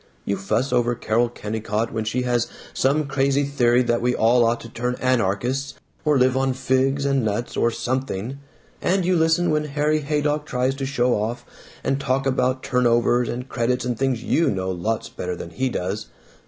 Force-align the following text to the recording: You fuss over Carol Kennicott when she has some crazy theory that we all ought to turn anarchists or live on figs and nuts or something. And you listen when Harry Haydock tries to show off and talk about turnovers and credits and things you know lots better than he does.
You 0.25 0.35
fuss 0.35 0.73
over 0.73 0.95
Carol 0.95 1.29
Kennicott 1.29 1.93
when 1.93 2.05
she 2.05 2.23
has 2.23 2.47
some 2.73 3.05
crazy 3.05 3.43
theory 3.43 3.83
that 3.83 4.01
we 4.01 4.15
all 4.15 4.43
ought 4.45 4.59
to 4.61 4.67
turn 4.69 4.95
anarchists 4.95 5.75
or 6.03 6.17
live 6.17 6.35
on 6.35 6.53
figs 6.55 7.05
and 7.05 7.23
nuts 7.23 7.55
or 7.55 7.69
something. 7.69 8.39
And 8.81 9.05
you 9.05 9.15
listen 9.15 9.51
when 9.51 9.65
Harry 9.65 9.99
Haydock 9.99 10.47
tries 10.47 10.73
to 10.77 10.87
show 10.87 11.13
off 11.13 11.45
and 11.83 11.99
talk 12.01 12.25
about 12.25 12.63
turnovers 12.63 13.29
and 13.29 13.47
credits 13.47 13.85
and 13.85 13.95
things 13.95 14.23
you 14.23 14.49
know 14.49 14.71
lots 14.71 15.07
better 15.07 15.35
than 15.35 15.51
he 15.51 15.69
does. 15.69 16.07